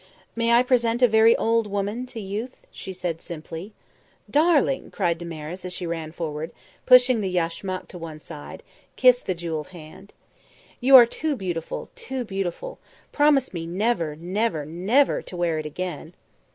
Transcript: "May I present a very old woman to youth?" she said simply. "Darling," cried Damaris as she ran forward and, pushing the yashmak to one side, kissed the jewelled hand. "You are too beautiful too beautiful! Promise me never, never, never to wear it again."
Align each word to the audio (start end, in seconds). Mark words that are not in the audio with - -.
"May 0.35 0.51
I 0.53 0.63
present 0.63 1.03
a 1.03 1.07
very 1.07 1.35
old 1.35 1.67
woman 1.67 2.07
to 2.07 2.19
youth?" 2.19 2.65
she 2.71 2.91
said 2.91 3.21
simply. 3.21 3.71
"Darling," 4.27 4.89
cried 4.89 5.19
Damaris 5.19 5.63
as 5.63 5.73
she 5.73 5.85
ran 5.85 6.11
forward 6.11 6.49
and, 6.49 6.57
pushing 6.87 7.21
the 7.21 7.29
yashmak 7.29 7.87
to 7.89 7.99
one 7.99 8.17
side, 8.17 8.63
kissed 8.95 9.27
the 9.27 9.35
jewelled 9.35 9.67
hand. 9.67 10.11
"You 10.79 10.95
are 10.95 11.05
too 11.05 11.35
beautiful 11.35 11.91
too 11.93 12.25
beautiful! 12.25 12.79
Promise 13.11 13.53
me 13.53 13.67
never, 13.67 14.15
never, 14.15 14.65
never 14.65 15.21
to 15.21 15.37
wear 15.37 15.59
it 15.59 15.67
again." 15.67 16.13